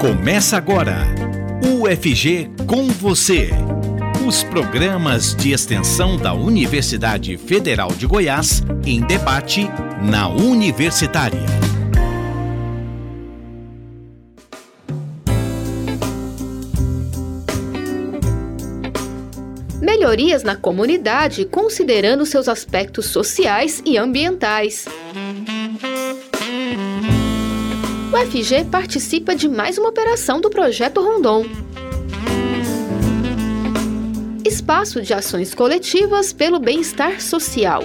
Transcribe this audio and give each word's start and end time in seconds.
Começa 0.00 0.56
agora, 0.56 0.96
UFG 1.62 2.48
com 2.66 2.86
você. 2.86 3.50
Os 4.26 4.42
programas 4.42 5.34
de 5.34 5.52
extensão 5.52 6.16
da 6.16 6.32
Universidade 6.32 7.36
Federal 7.36 7.92
de 7.92 8.06
Goiás 8.06 8.62
em 8.86 9.02
debate 9.02 9.68
na 10.02 10.26
Universitária. 10.26 11.44
Melhorias 19.82 20.42
na 20.42 20.56
comunidade 20.56 21.44
considerando 21.44 22.24
seus 22.24 22.48
aspectos 22.48 23.04
sociais 23.04 23.82
e 23.84 23.98
ambientais. 23.98 24.86
O 28.12 28.16
FG 28.16 28.64
participa 28.72 29.36
de 29.36 29.48
mais 29.48 29.78
uma 29.78 29.88
operação 29.88 30.40
do 30.40 30.50
Projeto 30.50 31.00
Rondon. 31.00 31.46
Espaço 34.44 35.00
de 35.00 35.14
ações 35.14 35.54
coletivas 35.54 36.32
pelo 36.32 36.58
bem-estar 36.58 37.20
social. 37.20 37.84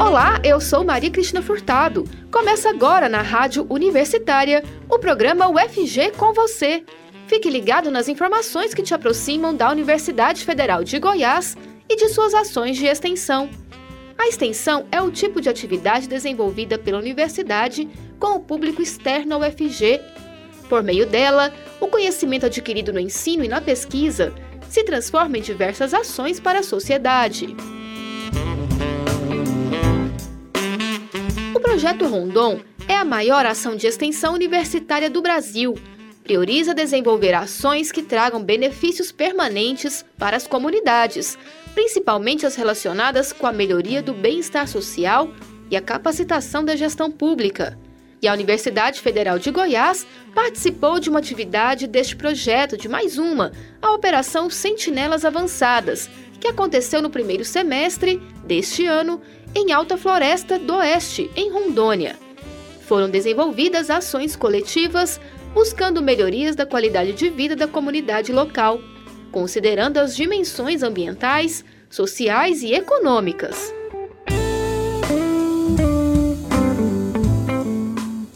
Olá, 0.00 0.40
eu 0.44 0.60
sou 0.60 0.84
Maria 0.84 1.10
Cristina 1.10 1.42
Furtado. 1.42 2.04
Começa 2.30 2.70
agora 2.70 3.08
na 3.08 3.20
Rádio 3.20 3.66
Universitária 3.68 4.62
o 4.88 4.96
programa 4.96 5.48
UFG 5.48 6.12
com 6.16 6.32
você. 6.32 6.84
Fique 7.26 7.50
ligado 7.50 7.90
nas 7.90 8.06
informações 8.06 8.72
que 8.72 8.82
te 8.84 8.94
aproximam 8.94 9.52
da 9.52 9.72
Universidade 9.72 10.44
Federal 10.44 10.84
de 10.84 11.00
Goiás 11.00 11.56
e 11.88 11.96
de 11.96 12.08
suas 12.10 12.32
ações 12.32 12.76
de 12.76 12.86
extensão. 12.86 13.50
A 14.18 14.26
extensão 14.26 14.84
é 14.90 15.00
o 15.00 15.12
tipo 15.12 15.40
de 15.40 15.48
atividade 15.48 16.08
desenvolvida 16.08 16.76
pela 16.76 16.98
universidade 16.98 17.88
com 18.18 18.34
o 18.34 18.40
público 18.40 18.82
externo 18.82 19.36
ao 19.36 19.42
FG. 19.42 20.00
Por 20.68 20.82
meio 20.82 21.06
dela, 21.06 21.54
o 21.80 21.86
conhecimento 21.86 22.44
adquirido 22.44 22.92
no 22.92 22.98
ensino 22.98 23.44
e 23.44 23.48
na 23.48 23.60
pesquisa 23.60 24.34
se 24.68 24.82
transforma 24.82 25.38
em 25.38 25.40
diversas 25.40 25.94
ações 25.94 26.40
para 26.40 26.58
a 26.58 26.64
sociedade. 26.64 27.56
O 31.54 31.60
projeto 31.60 32.06
Rondon 32.06 32.60
é 32.88 32.96
a 32.96 33.04
maior 33.04 33.46
ação 33.46 33.76
de 33.76 33.86
extensão 33.86 34.34
universitária 34.34 35.08
do 35.08 35.22
Brasil. 35.22 35.74
Prioriza 36.28 36.74
desenvolver 36.74 37.32
ações 37.32 37.90
que 37.90 38.02
tragam 38.02 38.44
benefícios 38.44 39.10
permanentes 39.10 40.04
para 40.18 40.36
as 40.36 40.46
comunidades, 40.46 41.38
principalmente 41.74 42.44
as 42.44 42.54
relacionadas 42.54 43.32
com 43.32 43.46
a 43.46 43.52
melhoria 43.52 44.02
do 44.02 44.12
bem-estar 44.12 44.68
social 44.68 45.30
e 45.70 45.76
a 45.76 45.80
capacitação 45.80 46.62
da 46.62 46.76
gestão 46.76 47.10
pública. 47.10 47.78
E 48.20 48.28
a 48.28 48.34
Universidade 48.34 49.00
Federal 49.00 49.38
de 49.38 49.50
Goiás 49.50 50.06
participou 50.34 51.00
de 51.00 51.08
uma 51.08 51.18
atividade 51.18 51.86
deste 51.86 52.14
projeto, 52.14 52.76
de 52.76 52.90
mais 52.90 53.16
uma, 53.16 53.50
a 53.80 53.94
Operação 53.94 54.50
Sentinelas 54.50 55.24
Avançadas, 55.24 56.10
que 56.38 56.48
aconteceu 56.48 57.00
no 57.00 57.08
primeiro 57.08 57.42
semestre 57.42 58.20
deste 58.44 58.84
ano 58.84 59.18
em 59.54 59.72
Alta 59.72 59.96
Floresta 59.96 60.58
do 60.58 60.74
Oeste, 60.74 61.30
em 61.34 61.50
Rondônia. 61.50 62.16
Foram 62.82 63.08
desenvolvidas 63.08 63.88
ações 63.90 64.36
coletivas 64.36 65.18
buscando 65.54 66.02
melhorias 66.02 66.54
da 66.54 66.66
qualidade 66.66 67.12
de 67.12 67.28
vida 67.30 67.56
da 67.56 67.66
comunidade 67.66 68.32
local 68.32 68.80
considerando 69.30 69.98
as 69.98 70.16
dimensões 70.16 70.82
ambientais, 70.82 71.64
sociais 71.88 72.62
e 72.62 72.72
econômicas. 72.72 73.72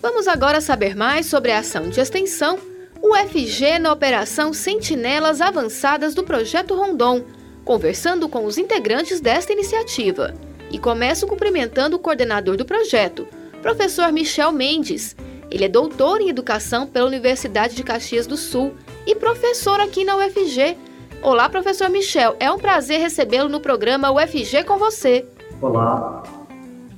Vamos 0.00 0.28
agora 0.28 0.60
saber 0.60 0.94
mais 0.94 1.26
sobre 1.26 1.50
a 1.50 1.58
ação 1.58 1.88
de 1.88 2.00
extensão 2.00 2.58
UFG 3.02 3.78
na 3.80 3.92
Operação 3.92 4.52
Sentinelas 4.52 5.40
Avançadas 5.40 6.14
do 6.14 6.22
Projeto 6.22 6.74
Rondon, 6.74 7.24
conversando 7.64 8.28
com 8.28 8.44
os 8.44 8.58
integrantes 8.58 9.20
desta 9.20 9.52
iniciativa. 9.52 10.34
E 10.70 10.78
começo 10.78 11.26
cumprimentando 11.26 11.96
o 11.96 11.98
coordenador 11.98 12.56
do 12.56 12.64
projeto, 12.64 13.26
professor 13.60 14.10
Michel 14.10 14.52
Mendes. 14.52 15.14
Ele 15.52 15.66
é 15.66 15.68
doutor 15.68 16.22
em 16.22 16.30
Educação 16.30 16.86
pela 16.86 17.06
Universidade 17.06 17.74
de 17.74 17.82
Caxias 17.84 18.26
do 18.26 18.38
Sul 18.38 18.72
e 19.06 19.14
professor 19.14 19.80
aqui 19.80 20.02
na 20.02 20.16
UFG. 20.16 20.78
Olá, 21.22 21.46
professor 21.46 21.90
Michel. 21.90 22.34
É 22.40 22.50
um 22.50 22.56
prazer 22.56 22.98
recebê-lo 22.98 23.50
no 23.50 23.60
programa 23.60 24.10
UFG 24.10 24.64
com 24.64 24.78
você. 24.78 25.26
Olá. 25.60 26.22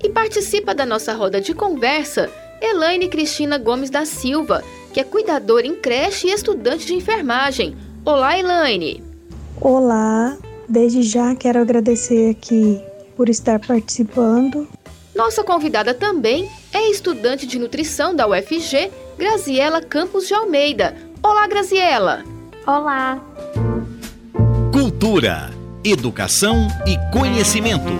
E 0.00 0.08
participa 0.08 0.72
da 0.72 0.86
nossa 0.86 1.12
roda 1.14 1.40
de 1.40 1.52
conversa 1.52 2.30
Elaine 2.62 3.08
Cristina 3.08 3.58
Gomes 3.58 3.90
da 3.90 4.04
Silva, 4.04 4.62
que 4.92 5.00
é 5.00 5.04
cuidadora 5.04 5.66
em 5.66 5.74
creche 5.74 6.28
e 6.28 6.32
estudante 6.32 6.86
de 6.86 6.94
enfermagem. 6.94 7.76
Olá, 8.04 8.38
Elaine. 8.38 9.02
Olá. 9.60 10.38
Desde 10.68 11.02
já 11.02 11.34
quero 11.34 11.58
agradecer 11.58 12.30
aqui 12.30 12.80
por 13.16 13.28
estar 13.28 13.58
participando. 13.58 14.68
Nossa 15.14 15.44
convidada 15.44 15.94
também 15.94 16.50
é 16.72 16.90
estudante 16.90 17.46
de 17.46 17.56
nutrição 17.56 18.16
da 18.16 18.26
UFG, 18.26 18.90
Graziela 19.16 19.80
Campos 19.80 20.26
de 20.26 20.34
Almeida. 20.34 20.96
Olá, 21.22 21.46
Graziela. 21.46 22.24
Olá. 22.66 23.22
Cultura, 24.72 25.52
educação 25.84 26.66
e 26.84 26.98
conhecimento. 27.12 27.92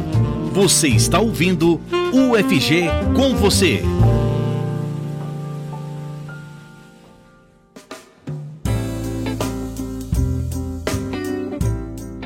Você 0.52 0.88
está 0.88 1.20
ouvindo 1.20 1.80
UFG 2.12 2.88
com 3.14 3.36
você. 3.36 3.80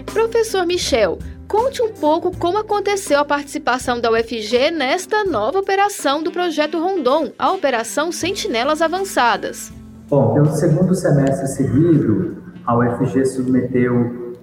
Professor 0.07 0.65
Michel, 0.65 1.19
conte 1.49 1.83
um 1.83 1.91
pouco 1.91 2.37
como 2.37 2.59
aconteceu 2.59 3.19
a 3.19 3.25
participação 3.25 3.99
da 3.99 4.11
UFG 4.11 4.71
nesta 4.71 5.25
nova 5.25 5.59
operação 5.59 6.23
do 6.23 6.31
projeto 6.31 6.79
Rondon, 6.79 7.33
a 7.39 7.51
Operação 7.53 8.13
Sentinelas 8.13 8.83
Avançadas. 8.83 9.73
Bom, 10.11 10.35
pelo 10.35 10.51
segundo 10.53 10.95
semestre 10.95 11.49
seguido, 11.49 12.37
a 12.67 12.77
UFG 12.77 13.25
submeteu 13.25 13.95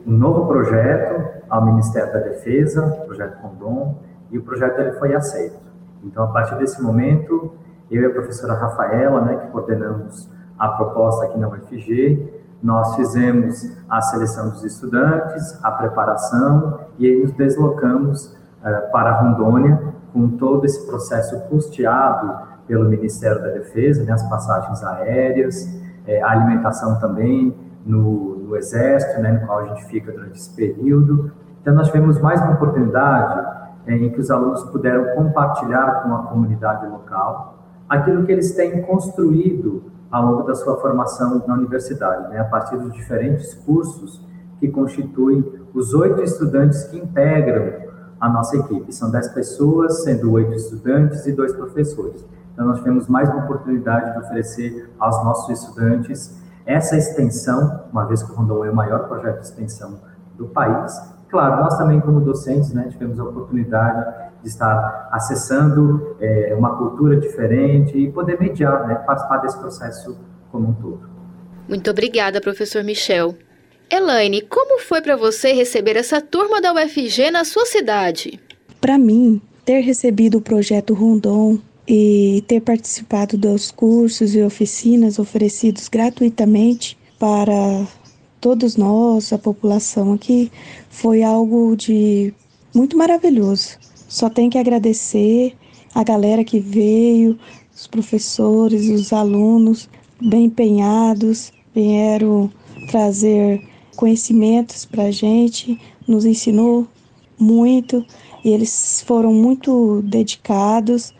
um 0.06 0.12
novo 0.12 0.48
projeto 0.48 1.44
ao 1.48 1.64
Ministério 1.64 2.12
da 2.12 2.20
Defesa, 2.20 2.84
o 2.84 3.06
projeto 3.06 3.40
Condom, 3.40 4.00
e 4.32 4.40
o 4.40 4.42
projeto 4.42 4.80
ele 4.80 4.94
foi 4.94 5.14
aceito. 5.14 5.60
Então, 6.04 6.24
a 6.24 6.28
partir 6.28 6.56
desse 6.58 6.82
momento, 6.82 7.54
eu 7.92 8.02
e 8.02 8.06
a 8.08 8.10
professora 8.10 8.56
Rafaela, 8.56 9.22
né, 9.22 9.36
que 9.36 9.52
coordenamos 9.52 10.28
a 10.58 10.70
proposta 10.70 11.26
aqui 11.26 11.38
na 11.38 11.50
UFG, 11.50 12.34
nós 12.64 12.96
fizemos 12.96 13.78
a 13.88 14.02
seleção 14.02 14.50
dos 14.50 14.64
estudantes, 14.64 15.64
a 15.64 15.72
preparação, 15.72 16.80
e 16.98 17.06
aí 17.06 17.22
nos 17.22 17.32
deslocamos 17.34 18.28
uh, 18.62 18.92
para 18.92 19.12
Rondônia, 19.22 19.94
com 20.14 20.30
todo 20.38 20.66
esse 20.66 20.86
processo 20.88 21.40
custeado 21.50 22.56
pelo 22.68 22.90
Ministério 22.90 23.42
da 23.42 23.50
Defesa, 23.50 24.04
né, 24.04 24.14
as 24.14 24.28
passagens 24.30 24.84
aéreas, 24.84 25.70
eh, 26.08 26.22
a 26.22 26.32
alimentação 26.32 27.00
também, 27.00 27.54
no, 27.86 28.38
no 28.38 28.56
Exército, 28.56 29.22
né, 29.22 29.32
no 29.34 29.46
qual 29.46 29.60
a 29.60 29.66
gente 29.66 29.86
fica 29.86 30.12
durante 30.12 30.38
esse 30.38 30.56
período. 30.56 31.32
Então, 31.62 31.74
nós 31.76 31.88
tivemos 31.88 32.20
mais 32.20 32.42
uma 32.42 32.54
oportunidade 32.54 33.46
é, 33.86 33.96
em 33.96 34.10
que 34.10 34.20
os 34.20 34.32
alunos 34.32 34.64
puderam 34.66 35.16
compartilhar 35.16 36.04
com 36.04 36.16
a 36.16 36.24
comunidade 36.24 36.88
local 36.88 37.60
aquilo 37.88 38.26
que 38.26 38.32
eles 38.32 38.56
têm 38.56 38.82
construído 38.82 39.84
ao 40.10 40.26
longo 40.26 40.44
da 40.44 40.56
sua 40.56 40.78
formação 40.78 41.44
na 41.46 41.54
universidade, 41.54 42.30
né, 42.30 42.40
a 42.40 42.46
partir 42.46 42.78
dos 42.78 42.92
diferentes 42.94 43.54
cursos 43.54 44.26
que 44.60 44.68
constituem 44.70 45.44
os 45.74 45.94
oito 45.94 46.22
estudantes 46.22 46.84
que 46.86 46.98
integram 46.98 47.86
a 48.20 48.30
nossa 48.30 48.58
equipe. 48.58 48.94
São 48.94 49.12
dez 49.12 49.28
pessoas, 49.30 50.04
sendo 50.04 50.32
oito 50.32 50.54
estudantes 50.54 51.26
e 51.26 51.32
dois 51.34 51.54
professores. 51.54 52.26
Então, 52.54 52.66
nós 52.66 52.78
tivemos 52.80 53.08
mais 53.08 53.30
uma 53.30 53.44
oportunidade 53.44 54.14
de 54.14 54.20
oferecer 54.20 54.90
aos 54.98 55.24
nossos 55.24 55.60
estudantes 55.60 56.42
essa 56.66 56.98
extensão, 56.98 57.84
uma 57.92 58.06
vez 58.06 58.24
que 58.24 58.32
o 58.32 58.36
Rondon 58.36 58.66
é 58.66 58.72
o 58.72 58.76
maior 58.76 59.08
projeto 59.08 59.40
de 59.40 59.46
extensão 59.46 60.00
do 60.36 60.48
país, 60.48 60.92
claro, 61.30 61.62
nós 61.62 61.78
também 61.78 62.00
como 62.00 62.22
docentes, 62.22 62.74
né, 62.74 62.88
tivemos 62.90 63.20
a 63.20 63.24
oportunidade 63.24 64.32
de 64.42 64.48
estar 64.48 65.10
acessando 65.12 66.16
é, 66.20 66.56
uma 66.58 66.78
cultura 66.78 67.18
diferente 67.20 67.98
e 67.98 68.12
poder 68.12 68.40
mediar, 68.40 68.88
né, 68.88 68.96
participar 68.96 69.38
desse 69.38 69.60
processo 69.60 70.18
como 70.52 70.70
um 70.70 70.74
todo. 70.74 71.02
Muito 71.68 71.90
obrigada, 71.92 72.40
professor 72.42 72.84
Michel. 72.84 73.36
Elaine, 73.96 74.42
como 74.42 74.82
foi 74.82 75.02
para 75.02 75.16
você 75.16 75.54
receber 75.54 75.96
essa 75.96 76.20
turma 76.20 76.60
da 76.60 76.74
UFG 76.74 77.32
na 77.32 77.46
sua 77.46 77.66
cidade? 77.66 78.40
Para 78.82 78.98
mim, 78.98 79.42
ter 79.64 79.80
recebido 79.80 80.38
o 80.38 80.42
projeto 80.42 80.94
Rondon 80.94 81.58
e 81.88 82.44
ter 82.46 82.60
participado 82.60 83.38
dos 83.38 83.72
cursos 83.72 84.36
e 84.36 84.42
oficinas 84.42 85.18
oferecidos 85.18 85.88
gratuitamente 85.88 86.98
para 87.18 87.88
todos 88.42 88.76
nós, 88.76 89.32
a 89.32 89.38
população 89.38 90.12
aqui, 90.14 90.52
foi 90.90 91.24
algo 91.24 91.76
de 91.78 92.34
muito 92.76 92.98
maravilhoso. 92.98 93.78
Só 94.10 94.30
tenho 94.30 94.52
que 94.52 94.58
agradecer 94.58 95.56
a 95.94 96.04
galera 96.04 96.44
que 96.44 96.60
veio, 96.60 97.40
os 97.74 97.88
professores, 97.88 98.90
os 98.90 99.14
alunos, 99.14 99.90
bem 100.22 100.46
empenhados, 100.46 101.54
vieram 101.74 102.52
trazer 102.92 103.62
conhecimentos 103.96 104.86
para 104.86 105.06
a 105.06 105.12
gente, 105.12 105.80
nos 106.08 106.26
ensinou 106.26 106.88
muito 107.40 108.06
e 108.44 108.50
eles 108.50 109.04
foram 109.06 109.34
muito 109.34 110.02
dedicados. 110.04 111.14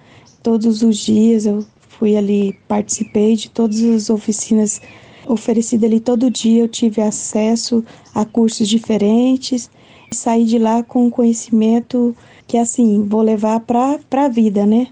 Todos 0.44 0.84
os 0.84 0.98
dias 0.98 1.46
eu 1.46 1.66
fui 1.90 2.16
ali, 2.16 2.54
participei 2.68 3.36
de 3.36 3.50
todas 3.50 3.82
as 3.82 4.10
oficinas 4.10 4.82
oferecidas 5.28 5.90
ali 5.90 6.00
todo 6.00 6.30
dia. 6.30 6.64
Eu 6.64 6.68
tive 6.68 7.02
acesso 7.02 7.84
a 8.14 8.24
cursos 8.26 8.68
diferentes 8.68 9.72
e 10.12 10.16
saí 10.16 10.46
de 10.46 10.60
lá 10.60 10.84
com 10.84 11.10
conhecimento 11.10 12.16
que 12.48 12.58
assim 12.58 13.04
vou 13.08 13.22
levar 13.22 13.62
para 13.62 14.00
a 14.12 14.28
vida, 14.28 14.66
né? 14.66 14.88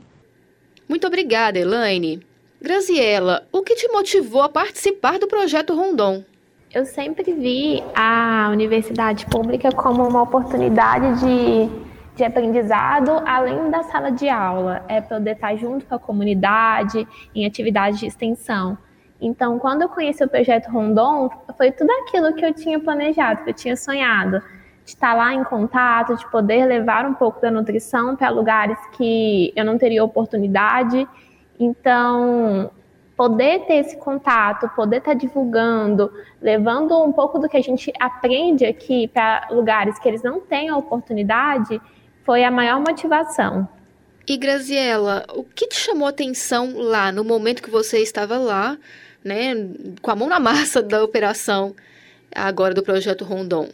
Muito 0.90 1.06
obrigada, 1.06 1.60
Elaine. 1.60 2.22
Graziela, 2.60 3.48
o 3.52 3.62
que 3.62 3.76
te 3.76 3.88
motivou 3.90 4.42
a 4.42 4.50
participar 4.50 5.20
do 5.20 5.28
projeto 5.28 5.76
Rondon? 5.76 6.24
Eu 6.74 6.86
sempre 6.86 7.32
vi 7.34 7.84
a 7.94 8.50
universidade 8.52 9.28
pública 9.28 9.72
como 9.72 10.08
uma 10.08 10.24
oportunidade 10.24 11.20
de, 11.20 11.70
de 12.16 12.24
aprendizado 12.24 13.12
além 13.28 13.70
da 13.70 13.84
sala 13.84 14.12
de 14.12 14.28
aula. 14.28 14.84
É 14.88 15.00
poder 15.00 15.34
estar 15.34 15.56
junto 15.56 15.86
com 15.86 15.94
a 15.94 16.00
comunidade, 16.00 17.08
em 17.36 17.46
atividades 17.46 18.00
de 18.00 18.08
extensão. 18.08 18.76
Então, 19.22 19.60
quando 19.60 19.84
eu 19.84 19.90
conheci 19.90 20.24
o 20.24 20.28
projeto 20.28 20.72
Rondon, 20.72 21.30
foi 21.56 21.72
tudo 21.72 21.92
aquilo 21.92 22.34
que 22.34 22.44
eu 22.44 22.52
tinha 22.52 22.80
planejado, 22.80 23.44
que 23.44 23.52
eu 23.52 23.54
tinha 23.54 23.78
sonhado. 23.78 24.40
De 24.84 24.90
estar 24.90 25.14
lá 25.14 25.32
em 25.32 25.44
contato, 25.44 26.18
de 26.18 26.28
poder 26.32 26.66
levar 26.66 27.06
um 27.06 27.14
pouco 27.14 27.40
da 27.40 27.52
nutrição 27.52 28.16
para 28.16 28.32
lugares 28.32 28.80
que 28.98 29.54
eu 29.56 29.64
não 29.64 29.78
teria 29.78 30.04
oportunidade. 30.04 31.08
Então, 31.60 32.72
poder 33.24 33.60
ter 33.60 33.76
esse 33.76 33.96
contato, 33.96 34.68
poder 34.76 34.98
estar 34.98 35.12
tá 35.12 35.18
divulgando, 35.18 36.12
levando 36.42 37.02
um 37.02 37.14
pouco 37.14 37.40
do 37.40 37.48
que 37.48 37.56
a 37.56 37.62
gente 37.62 37.90
aprende 37.98 38.66
aqui 38.66 39.08
para 39.08 39.48
lugares 39.50 39.98
que 39.98 40.10
eles 40.10 40.22
não 40.22 40.42
têm 40.42 40.68
a 40.68 40.76
oportunidade, 40.76 41.80
foi 42.26 42.44
a 42.44 42.52
maior 42.52 42.82
motivação. 42.82 43.66
E 44.28 44.36
Graziela, 44.36 45.24
o 45.34 45.42
que 45.42 45.68
te 45.68 45.76
chamou 45.76 46.06
a 46.06 46.10
atenção 46.10 46.74
lá 46.76 47.14
no 47.14 47.24
momento 47.24 47.64
que 47.64 47.72
você 47.72 48.00
estava 48.00 48.38
lá, 48.38 48.78
né, 49.24 49.54
com 50.02 50.12
a 50.12 50.16
mão 50.18 50.28
na 50.28 50.40
massa 50.40 50.84
da 50.84 51.02
operação 51.02 51.74
agora 52.36 52.74
do 52.74 52.84
projeto 52.84 53.24
Rondon? 53.24 53.70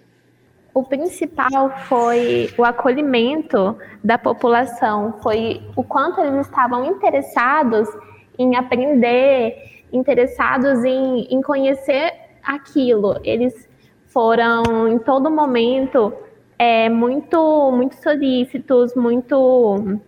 O 0.75 0.83
principal 0.83 1.71
foi 1.87 2.53
o 2.55 2.63
acolhimento 2.63 3.75
da 4.03 4.19
população, 4.19 5.17
foi 5.23 5.59
o 5.75 5.83
quanto 5.83 6.21
eles 6.21 6.45
estavam 6.45 6.85
interessados 6.85 7.89
em 8.39 8.55
aprender, 8.55 9.83
interessados 9.91 10.83
em, 10.83 11.27
em 11.29 11.41
conhecer 11.41 12.13
aquilo. 12.41 13.19
Eles 13.23 13.69
foram 14.07 14.87
em 14.87 14.97
todo 14.97 15.29
momento 15.29 16.13
é, 16.57 16.89
muito, 16.89 17.71
muito 17.71 17.95
solícitos, 17.95 18.95
muito 18.95 19.99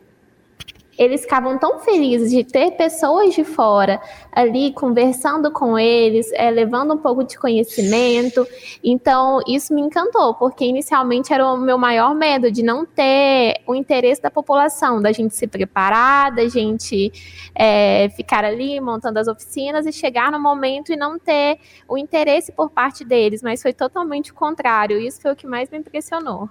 eles 1.02 1.22
ficavam 1.22 1.58
tão 1.58 1.80
felizes 1.80 2.30
de 2.30 2.44
ter 2.44 2.72
pessoas 2.74 3.34
de 3.34 3.44
fora 3.44 4.00
ali 4.32 4.72
conversando 4.72 5.50
com 5.52 5.78
eles, 5.78 6.32
é, 6.34 6.52
levando 6.52 6.94
um 6.94 6.98
pouco 6.98 7.24
de 7.24 7.40
conhecimento. 7.40 8.48
Então, 8.84 9.40
isso 9.48 9.74
me 9.74 9.82
encantou, 9.82 10.36
porque 10.36 10.64
inicialmente 10.64 11.34
era 11.34 11.44
o 11.48 11.58
meu 11.58 11.76
maior 11.76 12.14
medo 12.14 12.52
de 12.52 12.62
não 12.62 12.86
ter 12.86 13.62
o 13.66 13.74
interesse 13.74 14.22
da 14.22 14.30
população, 14.30 15.02
da 15.02 15.12
gente 15.12 15.36
se 15.36 15.48
preparar, 15.48 16.36
da 16.36 16.48
gente 16.48 17.12
é, 17.56 18.08
ficar 18.10 18.46
ali 18.46 18.80
montando 18.80 19.18
as 19.18 19.28
oficinas 19.28 19.88
e 19.88 19.92
chegar 19.92 20.32
no 20.32 20.40
momento 20.40 20.94
e 20.94 20.96
não 20.96 21.18
ter 21.18 21.58
o 21.90 21.98
interesse 21.98 22.52
por 22.52 22.70
parte 22.70 23.04
deles, 23.04 23.42
mas 23.42 23.60
foi 23.60 23.74
totalmente 23.74 24.32
o 24.32 24.36
contrário. 24.36 25.00
Isso 25.00 25.20
foi 25.20 25.32
o 25.32 25.36
que 25.36 25.48
mais 25.48 25.68
me 25.68 25.80
impressionou. 25.80 26.48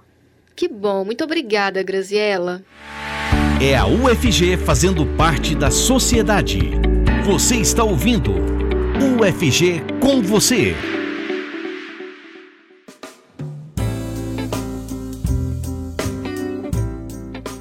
Que 0.53 0.67
bom, 0.67 1.05
muito 1.05 1.23
obrigada, 1.23 1.81
Graziela. 1.81 2.61
É 3.63 3.77
a 3.77 3.85
UFG 3.85 4.57
fazendo 4.57 5.05
parte 5.15 5.53
da 5.53 5.69
sociedade. 5.69 6.71
Você 7.23 7.57
está 7.57 7.83
ouvindo 7.83 8.31
UFG 9.21 9.83
com 9.99 10.19
você. 10.19 10.73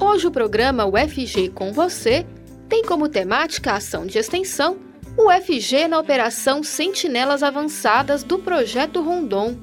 Hoje 0.01 0.27
o 0.27 0.31
programa 0.31 0.87
UFG 0.87 1.51
com 1.51 1.71
você 1.71 2.27
tem 2.67 2.83
como 2.83 3.07
temática 3.07 3.73
a 3.73 3.77
ação 3.77 4.07
de 4.07 4.17
extensão 4.17 4.79
UFG 5.19 5.87
na 5.87 5.99
operação 5.99 6.63
Sentinelas 6.63 7.43
Avançadas 7.43 8.23
do 8.23 8.39
projeto 8.39 9.03
Rondon. 9.03 9.55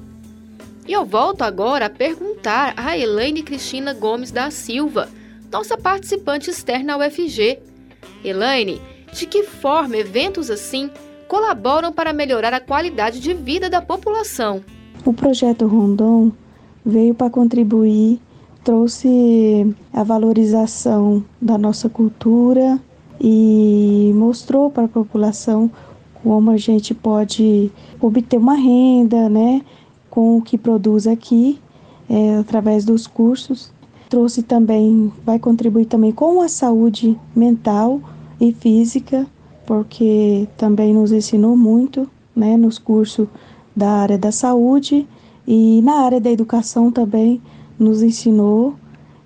E 0.86 0.92
eu 0.92 1.04
volto 1.04 1.42
agora 1.42 1.86
a 1.86 1.90
perguntar 1.90 2.74
a 2.76 2.96
Elaine 2.96 3.42
Cristina 3.42 3.92
Gomes 3.92 4.30
da 4.30 4.52
Silva, 4.52 5.08
nossa 5.50 5.76
participante 5.76 6.50
externa 6.50 6.94
ao 6.94 7.00
UFG. 7.00 7.58
Elaine, 8.24 8.80
de 9.12 9.26
que 9.26 9.44
forma 9.44 9.96
eventos 9.96 10.50
assim 10.50 10.90
colaboram 11.26 11.92
para 11.92 12.12
melhorar 12.12 12.52
a 12.54 12.60
qualidade 12.60 13.20
de 13.20 13.34
vida 13.34 13.68
da 13.68 13.82
população? 13.82 14.62
O 15.04 15.12
projeto 15.12 15.66
Rondon 15.66 16.32
veio 16.84 17.14
para 17.14 17.30
contribuir, 17.30 18.20
trouxe 18.64 19.74
a 19.92 20.02
valorização 20.02 21.24
da 21.40 21.56
nossa 21.56 21.88
cultura 21.88 22.78
e 23.20 24.12
mostrou 24.14 24.70
para 24.70 24.84
a 24.84 24.88
população 24.88 25.70
como 26.22 26.50
a 26.50 26.56
gente 26.56 26.94
pode 26.94 27.70
obter 28.00 28.38
uma 28.38 28.54
renda, 28.54 29.28
né, 29.28 29.62
com 30.10 30.36
o 30.36 30.42
que 30.42 30.58
produz 30.58 31.06
aqui, 31.06 31.60
é, 32.08 32.36
através 32.36 32.84
dos 32.84 33.06
cursos 33.06 33.72
trouxe 34.08 34.42
também, 34.42 35.12
vai 35.24 35.38
contribuir 35.38 35.86
também 35.86 36.12
com 36.12 36.40
a 36.40 36.48
saúde 36.48 37.18
mental 37.34 38.00
e 38.40 38.52
física, 38.52 39.26
porque 39.66 40.48
também 40.56 40.94
nos 40.94 41.12
ensinou 41.12 41.56
muito, 41.56 42.08
né, 42.34 42.56
nos 42.56 42.78
cursos 42.78 43.28
da 43.76 43.90
área 43.90 44.18
da 44.18 44.32
saúde 44.32 45.06
e 45.46 45.82
na 45.82 46.00
área 46.00 46.20
da 46.20 46.30
educação 46.30 46.90
também 46.90 47.40
nos 47.78 48.02
ensinou. 48.02 48.74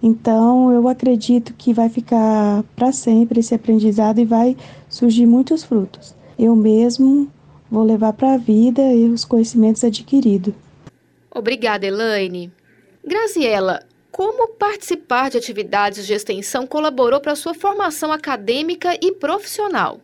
Então, 0.03 0.73
eu 0.73 0.89
acredito 0.89 1.55
que 1.55 1.73
vai 1.73 1.89
ficar 1.89 2.65
para 2.75 2.91
sempre 2.91 3.41
esse 3.41 3.55
aprendizado 3.55 4.19
e 4.19 4.25
vai 4.25 4.57
surgir 4.89 5.27
muitos 5.27 5.63
frutos. 5.63 6.15
Eu 6.39 6.57
mesmo 6.57 7.29
vou 7.71 7.85
levar 7.85 8.13
para 8.13 8.35
a 8.35 8.37
vida 8.37 8.83
os 9.13 9.25
conhecimentos 9.25 9.85
adquiridos. 9.85 10.55
Obrigada, 11.35 11.87
Elaine. 11.87 12.53
Graziela, 13.07 13.81
como 14.13 14.47
participar 14.47 15.31
de 15.31 15.39
atividades 15.39 16.07
de 16.07 16.13
extensão 16.13 16.67
colaborou 16.67 17.19
para 17.19 17.33
a 17.33 17.37
sua 17.37 17.55
formação 17.55 18.13
acadêmica 18.13 18.95
e 19.01 19.11
profissional? 19.11 19.99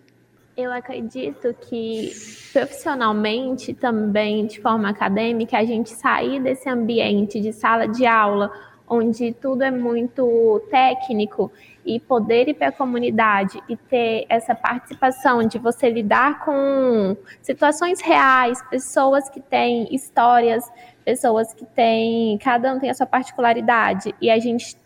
Eu 0.56 0.72
acredito 0.72 1.54
que 1.68 2.10
profissionalmente 2.52 3.74
também, 3.74 4.46
de 4.46 4.60
forma 4.60 4.88
acadêmica, 4.88 5.58
a 5.58 5.64
gente 5.64 5.90
sair 5.90 6.40
desse 6.40 6.68
ambiente 6.68 7.38
de 7.38 7.52
sala 7.52 7.86
de 7.86 8.06
aula, 8.06 8.50
onde 8.88 9.32
tudo 9.34 9.62
é 9.62 9.70
muito 9.70 10.60
técnico, 10.70 11.52
e 11.88 12.00
poder 12.00 12.48
ir 12.48 12.54
para 12.54 12.68
a 12.68 12.72
comunidade 12.72 13.62
e 13.68 13.74
ter 13.74 14.26
essa 14.28 14.54
participação 14.54 15.42
de 15.46 15.58
você 15.58 15.88
lidar 15.88 16.44
com 16.44 17.16
situações 17.40 18.00
reais, 18.00 18.60
pessoas 18.68 19.30
que 19.30 19.40
têm 19.40 19.94
histórias 19.94 20.64
pessoas 21.08 21.54
que 21.54 21.64
têm, 21.64 22.36
cada 22.36 22.74
um 22.74 22.78
tem 22.78 22.90
a 22.90 22.94
sua 22.94 23.06
particularidade, 23.06 24.14
e 24.20 24.30
a 24.30 24.38
gente 24.38 24.76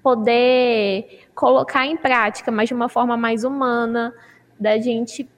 poder 0.00 1.26
colocar 1.34 1.84
em 1.84 1.96
prática, 1.96 2.52
mas 2.52 2.68
de 2.68 2.74
uma 2.74 2.88
forma 2.88 3.16
mais 3.16 3.42
humana, 3.42 4.14
da 4.60 4.78
gente 4.78 5.28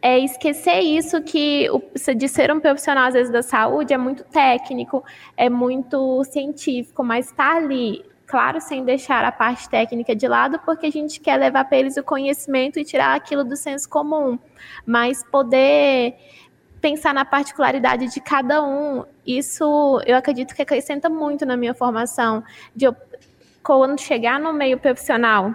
é 0.00 0.18
esquecer 0.18 0.80
isso 0.80 1.20
que 1.20 1.68
de 2.16 2.28
ser 2.28 2.50
um 2.50 2.60
profissional 2.60 3.08
às 3.08 3.12
vezes 3.12 3.30
da 3.30 3.42
saúde 3.42 3.92
é 3.92 3.98
muito 3.98 4.24
técnico, 4.24 5.04
é 5.36 5.50
muito 5.50 6.24
científico, 6.24 7.04
mas 7.04 7.26
está 7.26 7.56
ali, 7.56 8.02
claro, 8.26 8.58
sem 8.58 8.82
deixar 8.86 9.22
a 9.22 9.30
parte 9.30 9.68
técnica 9.68 10.16
de 10.16 10.26
lado, 10.26 10.58
porque 10.64 10.86
a 10.86 10.90
gente 10.90 11.20
quer 11.20 11.36
levar 11.36 11.66
para 11.66 11.76
eles 11.76 11.98
o 11.98 12.02
conhecimento 12.02 12.78
e 12.78 12.84
tirar 12.86 13.14
aquilo 13.14 13.44
do 13.44 13.54
senso 13.54 13.86
comum, 13.86 14.38
mas 14.86 15.22
poder 15.30 16.16
pensar 16.82 17.14
na 17.14 17.24
particularidade 17.24 18.12
de 18.12 18.20
cada 18.20 18.62
um, 18.62 19.04
isso 19.24 20.02
eu 20.04 20.16
acredito 20.16 20.54
que 20.54 20.60
acrescenta 20.60 21.08
muito 21.08 21.46
na 21.46 21.56
minha 21.56 21.72
formação, 21.72 22.42
de 22.74 22.86
eu, 22.86 22.96
quando 23.62 24.00
chegar 24.00 24.40
no 24.40 24.52
meio 24.52 24.76
profissional, 24.78 25.54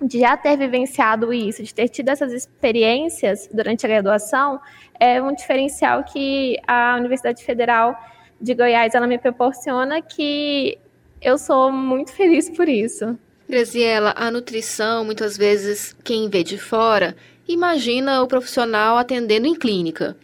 de 0.00 0.20
já 0.20 0.36
ter 0.36 0.56
vivenciado 0.56 1.32
isso, 1.32 1.62
de 1.62 1.74
ter 1.74 1.88
tido 1.88 2.10
essas 2.10 2.32
experiências 2.32 3.48
durante 3.52 3.86
a 3.86 3.88
graduação, 3.88 4.60
é 5.00 5.20
um 5.20 5.34
diferencial 5.34 6.04
que 6.04 6.56
a 6.66 6.96
Universidade 6.98 7.42
Federal 7.42 7.98
de 8.40 8.54
Goiás 8.54 8.94
ela 8.94 9.06
me 9.06 9.18
proporciona 9.18 10.00
que 10.02 10.78
eu 11.20 11.38
sou 11.38 11.72
muito 11.72 12.12
feliz 12.12 12.48
por 12.50 12.68
isso. 12.68 13.18
Graziela, 13.48 14.12
a 14.16 14.30
nutrição, 14.30 15.04
muitas 15.04 15.36
vezes, 15.36 15.96
quem 16.04 16.28
vê 16.28 16.44
de 16.44 16.58
fora, 16.58 17.16
imagina 17.48 18.22
o 18.22 18.28
profissional 18.28 18.98
atendendo 18.98 19.46
em 19.46 19.54
clínica. 19.54 20.14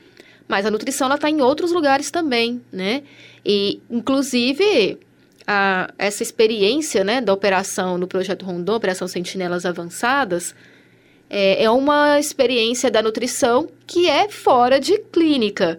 Mas 0.47 0.67
a 0.67 0.71
nutrição 0.71 1.13
está 1.13 1.31
em 1.31 1.41
outros 1.41 1.73
lugares 1.73 2.11
também, 2.11 2.61
né? 2.73 3.03
E, 3.45 3.81
inclusive, 3.91 4.99
a, 5.47 5.93
essa 5.99 6.23
experiência 6.23 7.03
né, 7.05 7.21
da 7.21 7.33
operação 7.33 7.99
no 7.99 8.07
Projeto 8.07 8.45
Rondon, 8.45 8.75
Operação 8.75 9.09
Sentinelas 9.09 9.65
Avançadas, 9.65 10.55
é, 11.29 11.65
é 11.65 11.71
uma 11.71 12.19
experiência 12.19 12.91
da 12.91 13.03
nutrição 13.03 13.69
que 13.87 14.09
é 14.09 14.29
fora 14.29 14.79
de 14.79 14.99
clínica. 14.99 15.79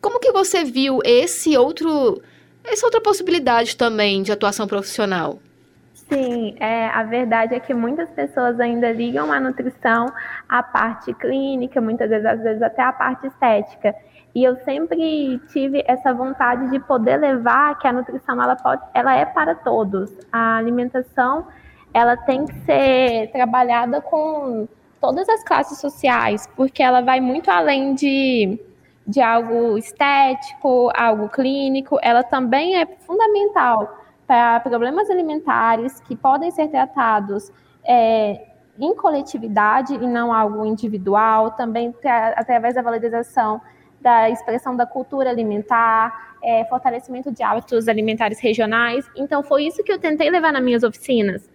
Como 0.00 0.20
que 0.20 0.30
você 0.32 0.64
viu 0.64 1.00
esse 1.04 1.56
outro, 1.56 2.22
essa 2.64 2.86
outra 2.86 3.00
possibilidade 3.00 3.76
também 3.76 4.22
de 4.22 4.32
atuação 4.32 4.66
profissional? 4.66 5.40
Sim, 6.08 6.54
é, 6.60 6.86
a 6.88 7.02
verdade 7.02 7.54
é 7.54 7.60
que 7.60 7.74
muitas 7.74 8.08
pessoas 8.10 8.60
ainda 8.60 8.92
ligam 8.92 9.32
a 9.32 9.40
nutrição 9.40 10.06
à 10.48 10.62
parte 10.62 11.12
clínica, 11.14 11.80
muitas 11.80 12.08
vezes, 12.08 12.24
às 12.24 12.40
vezes 12.40 12.62
até 12.62 12.82
à 12.82 12.92
parte 12.92 13.26
estética. 13.26 13.92
E 14.32 14.44
eu 14.44 14.56
sempre 14.58 15.40
tive 15.48 15.82
essa 15.86 16.14
vontade 16.14 16.70
de 16.70 16.78
poder 16.78 17.16
levar 17.16 17.76
que 17.78 17.88
a 17.88 17.92
nutrição 17.92 18.40
ela 18.40 18.54
pode, 18.54 18.82
ela 18.94 19.16
é 19.16 19.24
para 19.24 19.56
todos. 19.56 20.12
A 20.30 20.56
alimentação 20.56 21.48
ela 21.92 22.16
tem 22.16 22.44
que 22.44 22.54
ser 22.60 23.30
trabalhada 23.32 24.00
com 24.00 24.68
todas 25.00 25.28
as 25.28 25.42
classes 25.42 25.78
sociais, 25.78 26.48
porque 26.54 26.84
ela 26.84 27.00
vai 27.00 27.20
muito 27.20 27.50
além 27.50 27.94
de, 27.94 28.60
de 29.04 29.20
algo 29.20 29.76
estético, 29.76 30.92
algo 30.94 31.28
clínico, 31.28 31.98
ela 32.00 32.22
também 32.22 32.80
é 32.80 32.86
fundamental 32.86 34.05
para 34.26 34.60
problemas 34.60 35.08
alimentares 35.08 36.00
que 36.00 36.16
podem 36.16 36.50
ser 36.50 36.68
tratados 36.68 37.52
é, 37.84 38.46
em 38.78 38.94
coletividade 38.94 39.94
e 39.94 40.06
não 40.06 40.32
algo 40.32 40.64
individual, 40.64 41.52
também 41.52 41.94
através 42.36 42.74
da 42.74 42.82
valorização 42.82 43.60
da 44.00 44.30
expressão 44.30 44.76
da 44.76 44.86
cultura 44.86 45.30
alimentar, 45.30 46.36
é, 46.42 46.64
fortalecimento 46.66 47.32
de 47.32 47.42
hábitos 47.42 47.88
alimentares 47.88 48.38
regionais. 48.38 49.08
Então, 49.16 49.42
foi 49.42 49.64
isso 49.64 49.82
que 49.82 49.90
eu 49.90 49.98
tentei 49.98 50.30
levar 50.30 50.52
nas 50.52 50.62
minhas 50.62 50.82
oficinas, 50.82 51.48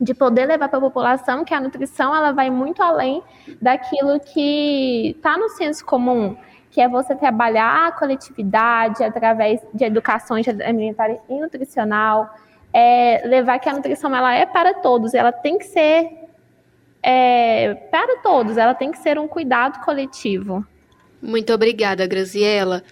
de 0.00 0.14
poder 0.14 0.46
levar 0.46 0.68
para 0.68 0.78
a 0.78 0.80
população 0.80 1.44
que 1.44 1.54
a 1.54 1.60
nutrição 1.60 2.14
ela 2.14 2.32
vai 2.32 2.50
muito 2.50 2.82
além 2.82 3.22
daquilo 3.60 4.18
que 4.18 5.14
está 5.16 5.36
no 5.38 5.48
senso 5.50 5.84
comum 5.84 6.36
que 6.76 6.80
é 6.82 6.86
você 6.86 7.14
trabalhar 7.16 7.88
a 7.88 7.92
coletividade 7.92 9.02
através 9.02 9.62
de 9.72 9.82
educações 9.82 10.46
alimentar 10.46 11.08
e 11.26 11.40
nutricional, 11.40 12.28
é, 12.70 13.22
levar 13.24 13.58
que 13.58 13.66
a 13.66 13.72
nutrição 13.72 14.14
ela 14.14 14.34
é 14.34 14.44
para 14.44 14.74
todos, 14.74 15.14
ela 15.14 15.32
tem 15.32 15.56
que 15.56 15.64
ser 15.64 16.06
é, 17.02 17.72
para 17.90 18.18
todos, 18.18 18.58
ela 18.58 18.74
tem 18.74 18.92
que 18.92 18.98
ser 18.98 19.18
um 19.18 19.26
cuidado 19.26 19.82
coletivo. 19.86 20.66
Muito 21.22 21.50
obrigada, 21.50 22.06
Graziela. 22.06 22.82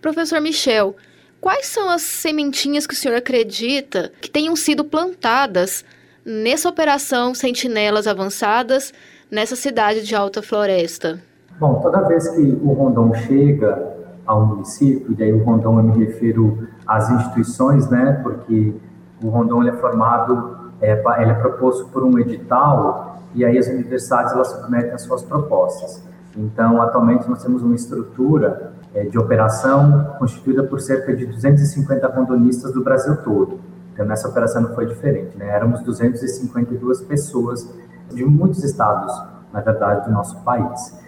Professor 0.00 0.40
Michel, 0.40 0.94
quais 1.40 1.66
são 1.66 1.90
as 1.90 2.02
sementinhas 2.02 2.86
que 2.86 2.94
o 2.94 2.96
senhor 2.96 3.16
acredita 3.16 4.12
que 4.20 4.30
tenham 4.30 4.54
sido 4.54 4.84
plantadas 4.84 5.84
nessa 6.24 6.68
operação 6.68 7.34
Sentinelas 7.34 8.06
Avançadas 8.06 8.94
nessa 9.28 9.56
cidade 9.56 10.06
de 10.06 10.14
Alta 10.14 10.40
Floresta? 10.40 11.31
Bom, 11.58 11.80
toda 11.80 12.00
vez 12.02 12.28
que 12.28 12.60
o 12.62 12.72
Rondon 12.72 13.14
chega 13.14 13.92
ao 14.26 14.46
município, 14.46 15.14
e 15.18 15.22
aí 15.22 15.32
o 15.32 15.44
Rondon 15.44 15.78
eu 15.78 15.82
me 15.84 16.04
refiro 16.04 16.68
às 16.86 17.10
instituições, 17.10 17.88
né, 17.88 18.20
porque 18.22 18.74
o 19.22 19.28
Rondon 19.28 19.62
é 19.64 19.72
formado, 19.72 20.72
é, 20.80 20.92
ele 21.20 21.30
é 21.30 21.34
proposto 21.34 21.88
por 21.88 22.02
um 22.02 22.18
edital, 22.18 23.18
e 23.34 23.44
aí 23.44 23.58
as 23.58 23.66
universidades 23.68 24.32
elas 24.32 24.48
submetem 24.48 24.92
as 24.92 25.02
suas 25.02 25.22
propostas. 25.22 26.02
Então, 26.36 26.80
atualmente 26.80 27.28
nós 27.28 27.42
temos 27.42 27.62
uma 27.62 27.74
estrutura 27.74 28.72
é, 28.94 29.04
de 29.04 29.18
operação 29.18 30.14
constituída 30.18 30.62
por 30.64 30.80
cerca 30.80 31.14
de 31.14 31.26
250 31.26 32.06
rondonistas 32.08 32.72
do 32.72 32.82
Brasil 32.82 33.16
todo. 33.22 33.60
Então, 33.92 34.06
nessa 34.06 34.28
operação 34.28 34.62
não 34.62 34.74
foi 34.74 34.86
diferente, 34.86 35.36
né? 35.36 35.48
Éramos 35.48 35.82
252 35.82 37.02
pessoas 37.02 37.68
de 38.10 38.24
muitos 38.24 38.64
estados, 38.64 39.12
na 39.52 39.60
verdade, 39.60 40.06
do 40.06 40.12
nosso 40.12 40.42
país. 40.42 41.01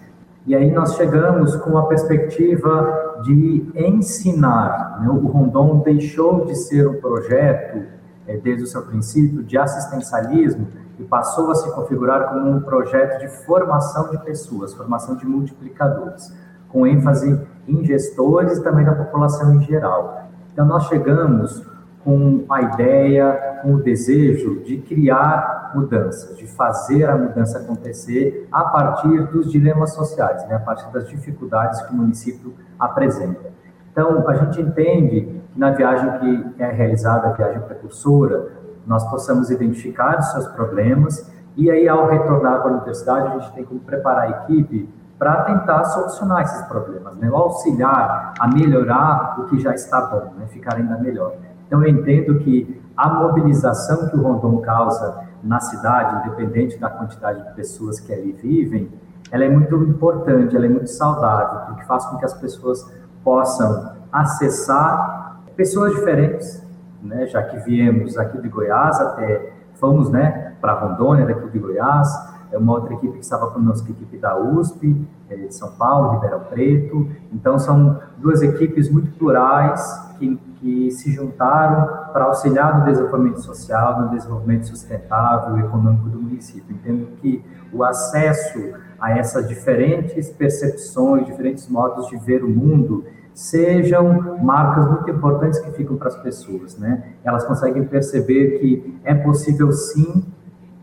E 0.47 0.55
aí 0.55 0.71
nós 0.71 0.95
chegamos 0.95 1.57
com 1.57 1.79
a 1.79 1.87
perspectiva 1.87 3.23
de 3.25 3.67
ensinar. 3.75 5.01
Né? 5.01 5.09
O 5.09 5.27
Rondon 5.27 5.79
deixou 5.79 6.45
de 6.45 6.55
ser 6.55 6.87
um 6.87 7.01
projeto, 7.01 7.83
é, 8.27 8.37
desde 8.37 8.65
o 8.65 8.67
seu 8.67 8.83
princípio, 8.83 9.43
de 9.43 9.57
assistencialismo 9.57 10.69
e 10.99 11.05
passou 11.05 11.51
a 11.51 11.55
se 11.55 11.75
configurar 11.75 12.29
como 12.29 12.51
um 12.51 12.61
projeto 12.61 13.21
de 13.21 13.29
formação 13.47 14.11
de 14.11 14.19
pessoas, 14.19 14.75
formação 14.75 15.17
de 15.17 15.27
multiplicadores, 15.27 16.31
com 16.69 16.87
ênfase 16.87 17.41
em 17.67 17.83
gestores 17.83 18.59
e 18.59 18.63
também 18.63 18.85
na 18.85 18.95
população 18.95 19.55
em 19.55 19.63
geral. 19.63 20.29
Então 20.53 20.67
nós 20.67 20.85
chegamos 20.89 21.67
com 22.05 22.45
a 22.51 22.61
ideia, 22.61 23.61
com 23.63 23.75
o 23.75 23.83
desejo 23.83 24.61
de 24.61 24.77
criar 24.77 25.54
mudanças, 25.75 26.37
de 26.37 26.47
fazer 26.47 27.09
a 27.09 27.17
mudança 27.17 27.59
acontecer 27.59 28.49
a 28.53 28.65
partir 28.65 29.27
dos 29.29 29.51
dilemas 29.51 29.95
sociais, 29.95 30.47
né, 30.49 30.57
a 30.57 30.61
partir 30.61 30.91
das 30.93 31.09
dificuldades 31.09 31.83
que 31.83 31.93
o 31.93 31.97
município 31.97 32.55
apresenta. 32.79 33.53
Então, 33.93 34.27
a 34.29 34.35
gente 34.35 34.61
entende 34.61 35.43
que 35.53 35.59
na 35.59 35.71
viagem 35.71 36.19
que 36.19 36.63
é 36.63 36.71
realizada, 36.71 37.29
a 37.29 37.33
viagem 37.33 37.61
precursora, 37.63 38.49
nós 38.87 39.09
possamos 39.09 39.51
identificar 39.51 40.19
os 40.19 40.33
seus 40.33 40.47
problemas 40.49 41.33
e 41.57 41.71
aí, 41.71 41.89
ao 41.89 42.09
retornar 42.09 42.61
para 42.63 42.71
a 42.71 42.75
universidade, 42.75 43.29
a 43.29 43.39
gente 43.39 43.53
tem 43.53 43.65
como 43.65 43.79
preparar 43.81 44.25
a 44.25 44.31
equipe 44.31 44.89
para 45.17 45.45
tentar 45.45 45.85
solucionar 45.85 46.43
esses 46.43 46.67
problemas, 46.67 47.17
né? 47.17 47.31
auxiliar 47.33 48.35
a 48.39 48.49
melhorar 48.49 49.37
o 49.39 49.45
que 49.45 49.61
já 49.61 49.73
está 49.73 50.01
bom, 50.01 50.33
né? 50.37 50.47
ficar 50.49 50.75
ainda 50.75 50.99
melhor. 50.99 51.35
Então, 51.67 51.81
eu 51.83 51.89
entendo 51.89 52.39
que 52.41 52.83
a 52.97 53.09
mobilização 53.09 54.09
que 54.09 54.17
o 54.17 54.23
Rondon 54.23 54.61
causa 54.63 55.25
na 55.45 55.61
cidade, 55.61 56.27
independente 56.27 56.79
da 56.79 56.89
quantidade 56.89 57.47
de 57.47 57.55
pessoas 57.55 58.01
que 58.01 58.13
ali 58.13 58.33
vivem, 58.33 58.91
ela 59.31 59.45
é 59.45 59.49
muito 59.49 59.77
importante, 59.85 60.57
ela 60.57 60.65
é 60.65 60.69
muito 60.69 60.89
saudável, 60.89 61.61
porque 61.67 61.85
faz 61.85 62.07
com 62.07 62.17
que 62.17 62.25
as 62.25 62.35
pessoas 62.35 62.91
possam 63.23 63.93
acessar 64.11 65.41
pessoas 65.57 65.95
diferentes, 65.95 66.63
né? 67.03 67.27
já 67.27 67.43
que 67.43 67.59
viemos 67.59 68.17
aqui 68.17 68.41
de 68.41 68.49
Goiás 68.49 69.01
até, 69.01 69.53
fomos 69.75 70.11
né, 70.11 70.55
para 70.61 70.73
Rondônia, 70.75 71.27
daqui 71.27 71.49
de 71.51 71.59
Goiás, 71.59 72.09
é 72.55 72.59
uma 72.59 72.75
outra 72.75 72.95
equipe 72.95 73.15
que 73.15 73.25
estava 73.25 73.51
conosco, 73.51 73.89
a 73.89 73.91
equipe 73.91 74.17
da 74.17 74.39
USP, 74.39 74.97
é, 75.29 75.35
de 75.35 75.55
São 75.55 75.73
Paulo, 75.73 76.13
Ribeirão 76.13 76.41
Preto. 76.41 77.09
Então, 77.33 77.59
são 77.59 78.01
duas 78.19 78.43
equipes 78.43 78.89
muito 78.89 79.11
plurais 79.19 79.83
que, 80.19 80.37
que 80.61 80.91
se 80.93 81.13
juntaram 81.13 82.13
para 82.13 82.27
auxiliar 82.27 82.79
no 82.79 82.85
desenvolvimento 82.85 83.41
social, 83.41 84.03
no 84.03 84.11
desenvolvimento 84.11 84.69
sustentável 84.69 85.59
e 85.59 85.61
econômico 85.61 86.09
do 86.09 86.19
município. 86.19 86.75
Entendo 86.75 87.09
que 87.17 87.45
o 87.73 87.83
acesso 87.83 88.73
a 89.01 89.19
essas 89.19 89.49
diferentes 89.49 90.31
percepções, 90.31 91.27
diferentes 91.27 91.69
modos 91.69 92.07
de 92.07 92.17
ver 92.19 92.45
o 92.45 92.49
mundo, 92.49 93.05
sejam 93.35 94.39
marcas 94.43 94.89
muito 94.89 95.11
importantes 95.11 95.59
que 95.59 95.73
ficam 95.73 95.97
para 95.97 96.07
as 96.07 96.17
pessoas, 96.17 96.79
né? 96.79 97.15
Elas 97.25 97.45
conseguem 97.45 97.85
perceber 97.85 98.61
que 98.61 99.01
é 99.03 99.13
possível 99.13 99.73
sim 99.73 100.25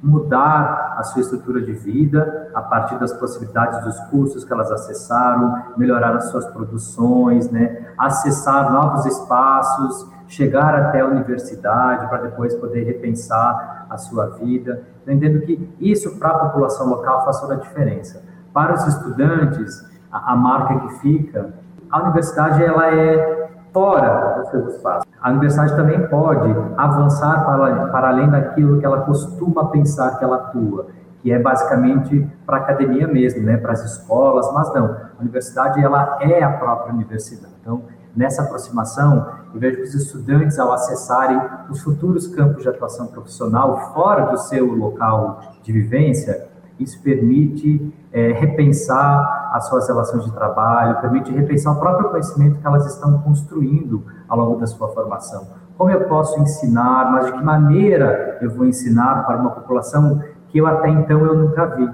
mudar 0.02 0.96
a 0.98 1.04
sua 1.04 1.22
estrutura 1.22 1.62
de 1.62 1.74
vida 1.74 2.50
a 2.56 2.62
partir 2.62 2.98
das 2.98 3.14
possibilidades 3.14 3.84
dos 3.84 4.00
cursos 4.10 4.44
que 4.44 4.52
elas 4.52 4.72
acessaram, 4.72 5.64
melhorar 5.78 6.16
as 6.16 6.30
suas 6.32 6.46
produções, 6.48 7.50
né? 7.52 7.88
acessar 7.98 8.72
novos 8.72 9.06
espaços, 9.06 10.10
chegar 10.28 10.74
até 10.74 11.02
a 11.02 11.06
universidade 11.06 12.08
para 12.08 12.24
depois 12.24 12.56
poder 12.56 12.84
repensar 12.84 13.86
a 13.90 13.98
sua 13.98 14.28
vida. 14.38 14.84
Eu 15.06 15.14
entendo 15.14 15.42
que 15.42 15.70
isso 15.80 16.18
para 16.18 16.30
a 16.30 16.40
população 16.40 16.88
local 16.88 17.24
faz 17.24 17.40
toda 17.40 17.54
a 17.56 17.58
diferença. 17.58 18.24
Para 18.54 18.74
os 18.74 18.88
estudantes, 18.88 19.86
a, 20.12 20.34
a 20.34 20.36
marca 20.36 20.80
que 20.80 21.00
fica, 21.00 21.54
a 21.92 22.02
universidade 22.02 22.64
ela 22.64 22.88
é 22.88 23.41
fora 23.74 24.40
dos 24.40 24.50
seus 24.50 24.76
espaços. 24.76 25.10
A 25.22 25.30
universidade 25.30 25.76
também 25.76 26.08
pode 26.08 26.50
avançar 26.78 27.46
para, 27.46 27.88
para 27.88 28.10
além 28.10 28.30
daquilo 28.30 28.80
que 28.80 28.86
ela 28.86 29.02
costuma 29.02 29.66
pensar 29.70 30.18
que 30.18 30.24
ela 30.24 30.38
atua, 30.38 30.88
que 31.22 31.32
é 31.32 31.40
basicamente 31.40 32.28
para 32.46 32.58
a 32.58 32.60
academia 32.62 33.08
mesmo, 33.08 33.44
né, 33.44 33.58
para 33.58 33.74
as 33.74 33.84
escolas, 33.84 34.52
mas 34.54 34.74
não. 34.74 34.86
A 34.86 35.22
universidade 35.22 35.84
ela 35.84 36.18
é 36.22 36.44
a 36.44 36.52
própria 36.54 36.94
universidade. 36.94 37.54
Então, 37.62 37.84
nessa 38.16 38.42
aproximação, 38.42 39.28
eu 39.54 39.60
vejo 39.60 39.78
que 39.78 39.84
os 39.84 39.94
estudantes, 39.94 40.58
ao 40.58 40.74
acessarem 40.74 41.40
os 41.70 41.82
futuros 41.82 42.28
campos 42.28 42.64
de 42.64 42.70
atuação 42.70 43.08
profissional 43.08 43.94
fora 43.94 44.26
do 44.26 44.38
seu 44.38 44.66
local 44.66 45.42
de 45.62 45.72
vivência, 45.72 46.50
isso 46.80 47.02
permite 47.04 47.94
é, 48.12 48.32
repensar 48.32 49.41
as 49.52 49.68
suas 49.68 49.86
relações 49.86 50.24
de 50.24 50.32
trabalho, 50.32 51.02
permite 51.02 51.30
repensar 51.30 51.74
o 51.74 51.80
próprio 51.80 52.10
conhecimento 52.10 52.60
que 52.60 52.66
elas 52.66 52.86
estão 52.86 53.22
construindo 53.22 54.06
ao 54.30 54.40
longo 54.40 54.58
da 54.58 54.66
sua 54.66 54.88
formação. 54.94 55.46
como 55.78 55.90
eu 55.90 56.02
posso 56.08 56.40
ensinar, 56.40 57.12
mas 57.12 57.26
de 57.26 57.32
que 57.34 57.44
maneira 57.44 58.38
eu 58.40 58.52
vou 58.52 58.66
ensinar 58.66 59.26
para 59.26 59.38
uma 59.38 59.50
população 59.50 60.22
que 60.48 60.60
eu 60.60 60.68
até 60.68 60.90
então 60.90 61.26
eu 61.26 61.36
nunca 61.36 61.66
vi. 61.66 61.90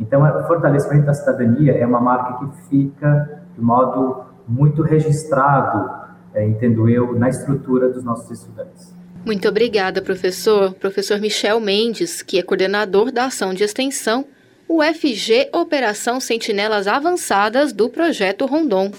Então, 0.00 0.22
o 0.22 0.46
fortalecimento 0.46 1.06
da 1.06 1.12
cidadania 1.12 1.72
é 1.72 1.86
uma 1.86 2.00
marca 2.00 2.38
que 2.38 2.68
fica 2.68 3.42
de 3.54 3.60
modo 3.60 4.24
muito 4.48 4.82
registrado, 4.82 5.90
é, 6.34 6.46
entendo 6.46 6.88
eu, 6.88 7.18
na 7.18 7.28
estrutura 7.28 7.88
dos 7.90 8.02
nossos 8.02 8.30
estudantes. 8.30 8.96
Muito 9.24 9.46
obrigada, 9.48 10.00
professor. 10.00 10.72
Professor 10.74 11.20
Michel 11.20 11.60
Mendes, 11.60 12.22
que 12.22 12.38
é 12.38 12.42
coordenador 12.42 13.12
da 13.12 13.26
ação 13.26 13.52
de 13.52 13.64
extensão 13.64 14.24
UFG 14.68 15.50
Operação 15.52 16.18
Sentinelas 16.18 16.88
Avançadas 16.88 17.72
do 17.72 17.88
Projeto 17.88 18.46
Rondon. 18.46 18.90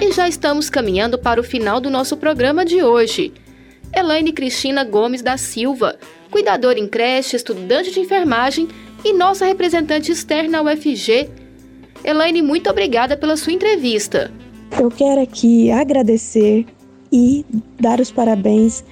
E 0.00 0.12
já 0.12 0.28
estamos 0.28 0.70
caminhando 0.70 1.18
para 1.18 1.40
o 1.40 1.44
final 1.44 1.80
do 1.80 1.90
nosso 1.90 2.16
programa 2.16 2.64
de 2.64 2.80
hoje. 2.80 3.32
Elaine 3.92 4.32
Cristina 4.32 4.84
Gomes 4.84 5.20
da 5.20 5.36
Silva, 5.36 5.98
cuidadora 6.30 6.78
em 6.78 6.86
creche, 6.86 7.34
estudante 7.34 7.90
de 7.90 7.98
enfermagem 7.98 8.68
e 9.04 9.12
nossa 9.12 9.46
representante 9.46 10.12
externa 10.12 10.62
UFG. 10.62 11.28
Elaine, 12.04 12.40
muito 12.40 12.70
obrigada 12.70 13.16
pela 13.16 13.36
sua 13.36 13.52
entrevista. 13.52 14.30
Eu 14.78 14.90
quero 14.90 15.20
aqui 15.20 15.72
agradecer 15.72 16.64
e 17.10 17.44
dar 17.80 17.98
os 17.98 18.12
parabéns 18.12 18.84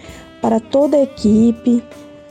para 0.43 0.59
toda 0.59 0.97
a 0.97 1.03
equipe, 1.03 1.83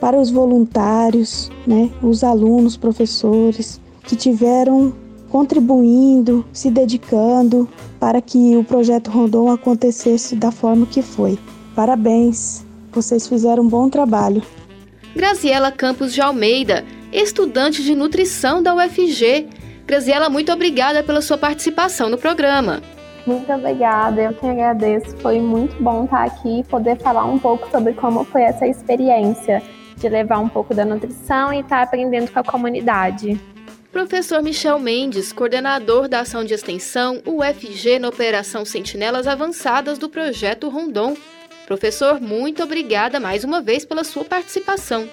para 0.04 0.20
os 0.20 0.30
voluntários, 0.30 1.50
né, 1.66 1.90
os 2.02 2.26
alunos, 2.26 2.76
professores 2.76 3.80
que 4.04 4.18
tiveram 4.18 4.94
contribuindo, 5.30 6.46
se 6.52 6.70
dedicando 6.70 7.70
para 8.02 8.22
que 8.22 8.58
o 8.58 8.66
projeto 8.66 9.10
Rondon 9.10 9.50
acontecesse 9.50 10.36
da 10.36 10.52
forma 10.52 10.86
que 10.86 11.02
foi. 11.02 11.40
Parabéns, 11.74 12.66
vocês 12.92 13.30
fizeram 13.30 13.64
um 13.64 13.68
bom 13.70 13.90
trabalho. 13.90 14.44
Graziela 15.16 15.72
Campos 15.72 16.14
de 16.14 16.20
Almeida, 16.20 16.84
estudante 17.14 17.82
de 17.82 17.96
nutrição 17.96 18.62
da 18.62 18.76
UFG. 18.76 19.48
Graziela, 19.88 20.30
muito 20.30 20.52
obrigada 20.52 21.02
pela 21.02 21.22
sua 21.22 21.38
participação 21.38 22.10
no 22.10 22.18
programa. 22.18 22.82
Muito 23.26 23.50
obrigada, 23.54 24.22
eu 24.22 24.34
que 24.34 24.46
agradeço. 24.46 25.16
Foi 25.20 25.40
muito 25.40 25.82
bom 25.82 26.04
estar 26.04 26.26
aqui 26.26 26.60
e 26.60 26.64
poder 26.66 26.98
falar 26.98 27.24
um 27.24 27.40
pouco 27.40 27.72
sobre 27.72 27.94
como 27.94 28.26
foi 28.26 28.42
essa 28.42 28.68
experiência 28.68 29.64
de 29.96 30.10
levar 30.10 30.40
um 30.40 30.50
pouco 30.50 30.74
da 30.74 30.86
nutrição 30.86 31.54
e 31.54 31.60
estar 31.60 31.78
tá 31.78 31.82
aprendendo 31.84 32.32
com 32.32 32.40
a 32.40 32.44
comunidade. 32.44 33.40
Professor 33.92 34.42
Michel 34.42 34.80
Mendes, 34.80 35.32
coordenador 35.32 36.08
da 36.08 36.22
ação 36.22 36.44
de 36.44 36.54
extensão 36.54 37.22
UFG 37.28 38.00
na 38.00 38.10
Operação 38.10 38.66
Sentinelas 38.66 39.28
Avançadas 39.28 40.00
do 40.00 40.10
projeto 40.10 40.68
Rondon. 40.68 41.16
Professor, 41.68 42.20
muito 42.20 42.64
obrigada 42.64 43.20
mais 43.20 43.44
uma 43.44 43.62
vez 43.62 43.86
pela 43.86 44.04
sua 44.04 44.26
participação. 44.26 45.08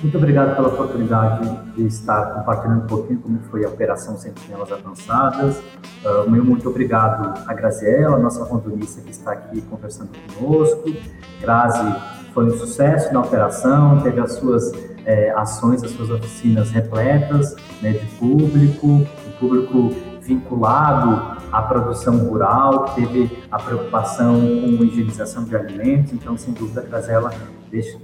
Muito 0.00 0.16
obrigado 0.16 0.54
pela 0.54 0.68
oportunidade 0.68 1.74
de 1.74 1.86
estar 1.86 2.34
compartilhando 2.34 2.84
um 2.84 2.86
pouquinho 2.86 3.20
como 3.20 3.40
foi 3.50 3.64
a 3.64 3.68
Operação 3.68 4.16
Sentinelas 4.16 4.70
Avançadas. 4.70 5.58
Uh, 6.04 6.30
meu 6.30 6.44
muito 6.44 6.68
obrigado 6.68 7.36
a 7.46 7.52
Graziela, 7.52 8.16
nossa 8.18 8.44
rondonista 8.44 9.02
que 9.02 9.10
está 9.10 9.32
aqui 9.32 9.60
conversando 9.62 10.10
conosco. 10.38 10.94
Grazi 11.40 12.19
foi 12.32 12.46
um 12.46 12.58
sucesso 12.58 13.12
na 13.12 13.20
operação, 13.20 14.00
teve 14.00 14.20
as 14.20 14.32
suas 14.32 14.72
é, 15.04 15.30
ações, 15.32 15.82
as 15.82 15.90
suas 15.90 16.10
oficinas 16.10 16.70
repletas 16.70 17.56
né, 17.82 17.92
de 17.92 18.06
público, 18.16 18.86
o 18.86 19.38
público 19.38 19.90
vinculado 20.22 21.40
à 21.50 21.62
produção 21.62 22.16
rural, 22.18 22.84
teve 22.94 23.42
a 23.50 23.58
preocupação 23.58 24.34
com 24.40 24.82
a 24.82 24.86
higienização 24.86 25.44
de 25.44 25.56
alimentos, 25.56 26.12
então, 26.12 26.36
sem 26.36 26.54
dúvida, 26.54 26.82
a 26.82 26.84
Grazela 26.84 27.32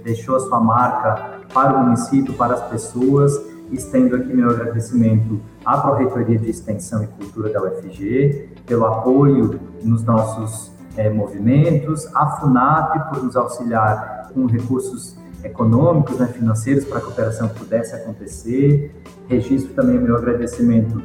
deixou 0.03 0.35
a 0.35 0.39
sua 0.39 0.59
marca 0.59 1.39
para 1.53 1.77
o 1.77 1.83
município, 1.83 2.33
para 2.33 2.55
as 2.55 2.61
pessoas, 2.67 3.39
estendo 3.71 4.15
aqui 4.15 4.33
meu 4.33 4.49
agradecimento 4.49 5.39
à 5.65 5.77
Pró-Reitoria 5.77 6.37
de 6.39 6.49
Extensão 6.49 7.03
e 7.03 7.07
Cultura 7.07 7.49
da 7.49 7.61
UFG, 7.61 8.49
pelo 8.65 8.85
apoio 8.85 9.59
nos 9.83 10.03
nossos 10.03 10.71
é, 10.97 11.09
movimentos, 11.09 12.07
à 12.15 12.27
FUNAP 12.37 13.09
por 13.09 13.23
nos 13.23 13.35
auxiliar 13.35 14.16
com 14.37 14.45
recursos 14.45 15.15
econômicos, 15.43 16.19
né, 16.19 16.27
financeiros, 16.27 16.85
para 16.85 16.99
que 16.99 17.07
a 17.07 17.09
operação 17.09 17.49
pudesse 17.49 17.95
acontecer. 17.95 18.95
Registro 19.27 19.73
também 19.73 19.97
meu 19.97 20.15
agradecimento 20.15 21.01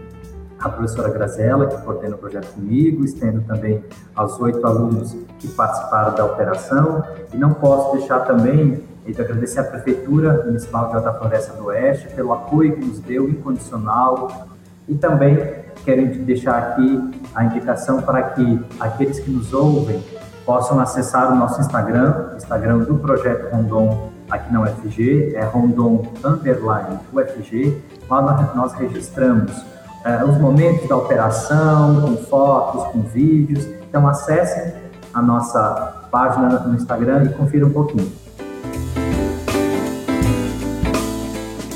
à 0.60 0.68
professora 0.68 1.08
Grazela, 1.08 1.66
que 1.66 1.82
coordena 1.82 2.14
o 2.14 2.18
projeto 2.18 2.52
comigo, 2.52 3.04
estendo 3.04 3.40
também 3.42 3.82
aos 4.14 4.38
oito 4.38 4.64
alunos 4.66 5.16
que 5.38 5.48
participaram 5.48 6.14
da 6.14 6.24
operação. 6.24 7.02
E 7.32 7.36
não 7.36 7.54
posso 7.54 7.96
deixar 7.96 8.20
também 8.20 8.84
de 9.06 9.20
agradecer 9.20 9.60
à 9.60 9.64
Prefeitura 9.64 10.44
Municipal 10.44 10.90
de 10.90 10.96
Alta 10.96 11.12
Floresta 11.14 11.54
do 11.54 11.64
Oeste 11.66 12.08
pelo 12.14 12.32
apoio 12.32 12.76
que 12.76 12.84
nos 12.84 13.00
deu 13.00 13.28
incondicional 13.28 14.48
e 14.88 14.94
também 14.94 15.36
quero 15.84 16.06
deixar 16.24 16.56
aqui 16.58 17.10
a 17.34 17.44
indicação 17.44 18.02
para 18.02 18.22
que 18.30 18.60
aqueles 18.78 19.18
que 19.18 19.30
nos 19.30 19.52
ouvem 19.52 20.02
possam 20.44 20.80
acessar 20.80 21.32
o 21.32 21.36
nosso 21.36 21.60
Instagram, 21.60 22.34
Instagram 22.36 22.78
do 22.78 22.96
Projeto 22.96 23.54
Rondon 23.54 24.10
aqui 24.30 24.52
na 24.52 24.62
UFG, 24.62 25.34
é 25.34 25.44
Rondon 25.44 26.06
Underline 26.24 26.98
UFG, 27.12 27.82
lá 28.08 28.52
nós 28.54 28.72
registramos 28.74 29.52
é, 30.04 30.24
os 30.24 30.38
momentos 30.38 30.88
da 30.88 30.96
operação, 30.96 32.00
com 32.00 32.16
fotos, 32.24 32.84
com 32.92 33.02
vídeos. 33.02 33.66
Então 33.88 34.06
acessem 34.08 34.72
a 35.12 35.22
nossa 35.22 36.06
página 36.10 36.60
no 36.60 36.74
Instagram 36.74 37.24
e 37.24 37.28
confiram 37.30 37.68
um 37.68 37.72
pouquinho. 37.72 38.10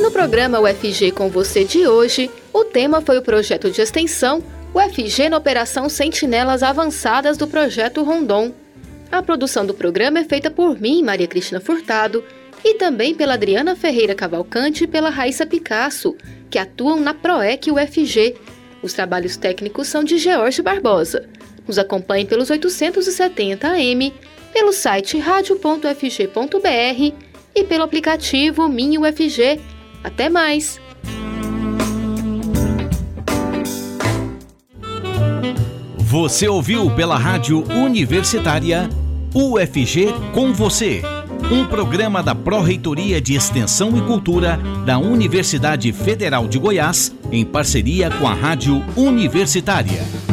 No 0.00 0.10
programa 0.10 0.60
UFG 0.60 1.12
com 1.12 1.28
você 1.28 1.64
de 1.64 1.86
hoje, 1.86 2.30
o 2.52 2.64
tema 2.64 3.00
foi 3.00 3.18
o 3.18 3.22
projeto 3.22 3.70
de 3.70 3.80
extensão 3.80 4.42
UFG 4.76 5.30
na 5.30 5.38
Operação 5.38 5.88
Sentinelas 5.88 6.62
Avançadas 6.62 7.38
do 7.38 7.46
Projeto 7.46 8.02
Rondon. 8.02 8.52
A 9.10 9.22
produção 9.22 9.64
do 9.64 9.72
programa 9.72 10.18
é 10.18 10.24
feita 10.24 10.50
por 10.50 10.78
mim, 10.78 11.02
Maria 11.02 11.26
Cristina 11.26 11.58
Furtado, 11.58 12.22
e 12.62 12.74
também 12.74 13.14
pela 13.14 13.32
Adriana 13.32 13.74
Ferreira 13.74 14.14
Cavalcante 14.14 14.84
e 14.84 14.86
pela 14.86 15.08
Raíssa 15.08 15.46
Picasso, 15.46 16.14
que 16.50 16.58
atuam 16.58 17.00
na 17.00 17.14
PROEC 17.14 17.70
UFG. 17.70 18.36
Os 18.82 18.92
trabalhos 18.92 19.38
técnicos 19.38 19.88
são 19.88 20.04
de 20.04 20.18
George 20.18 20.60
Barbosa. 20.60 21.26
Nos 21.66 21.78
acompanhe 21.78 22.26
pelos 22.26 22.50
870 22.50 23.66
AM, 23.66 24.12
pelo 24.52 24.74
site 24.74 25.16
radio.fg.br 25.16 27.14
e 27.54 27.64
pelo 27.64 27.82
aplicativo 27.82 28.68
Minho 28.68 29.00
UFG. 29.00 29.58
Até 30.04 30.28
mais! 30.28 30.78
Você 36.16 36.48
ouviu 36.48 36.90
pela 36.92 37.18
Rádio 37.18 37.62
Universitária 37.74 38.88
UFG 39.34 40.14
com 40.32 40.50
você 40.50 41.02
um 41.52 41.66
programa 41.66 42.22
da 42.22 42.34
Pró-Reitoria 42.34 43.20
de 43.20 43.34
Extensão 43.34 43.98
e 43.98 44.00
Cultura 44.00 44.58
da 44.86 44.96
Universidade 44.96 45.92
Federal 45.92 46.48
de 46.48 46.58
Goiás, 46.58 47.14
em 47.30 47.44
parceria 47.44 48.10
com 48.10 48.26
a 48.26 48.32
Rádio 48.32 48.82
Universitária. 48.96 50.25